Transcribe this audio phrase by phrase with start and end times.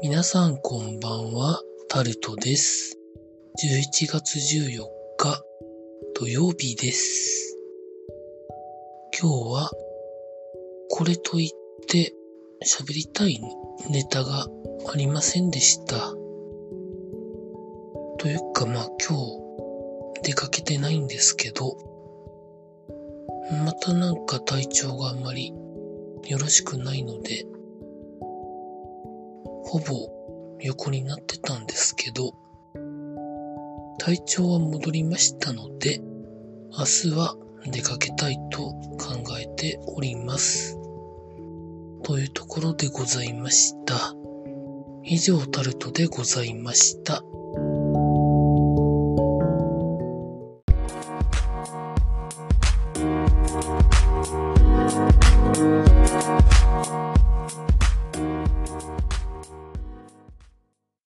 [0.00, 2.96] 皆さんこんばんは、タルトです。
[3.60, 4.84] 11月14
[5.16, 5.42] 日
[6.14, 7.56] 土曜日です。
[9.20, 9.70] 今日は
[10.88, 11.50] これといっ
[11.88, 12.14] て
[12.64, 13.40] 喋りたい
[13.90, 14.46] ネタが
[14.92, 15.96] ありませんでした。
[18.18, 21.76] というかまあ今日出かけてないんですけど、
[23.64, 25.52] またなんか体調があんまり
[26.28, 27.46] よろしくないので、
[29.68, 30.08] ほぼ
[30.60, 32.32] 横になってたんですけど、
[33.98, 36.00] 体調は戻りましたので、
[36.72, 37.36] 明日は
[37.66, 40.78] 出かけたいと考えております。
[42.02, 44.14] というところでございました。
[45.04, 47.22] 以上タルトでございました。